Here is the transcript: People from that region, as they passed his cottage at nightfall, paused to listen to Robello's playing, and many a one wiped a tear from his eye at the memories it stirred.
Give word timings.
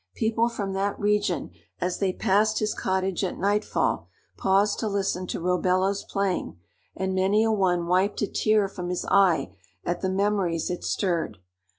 People 0.15 0.49
from 0.49 0.73
that 0.73 0.99
region, 0.99 1.51
as 1.79 1.99
they 1.99 2.11
passed 2.11 2.57
his 2.57 2.73
cottage 2.73 3.23
at 3.23 3.37
nightfall, 3.37 4.07
paused 4.35 4.79
to 4.79 4.87
listen 4.87 5.27
to 5.27 5.39
Robello's 5.39 6.03
playing, 6.03 6.57
and 6.95 7.13
many 7.13 7.43
a 7.43 7.51
one 7.51 7.85
wiped 7.85 8.19
a 8.23 8.27
tear 8.27 8.67
from 8.67 8.89
his 8.89 9.05
eye 9.11 9.55
at 9.85 10.01
the 10.01 10.09
memories 10.09 10.71
it 10.71 10.83
stirred. 10.83 11.37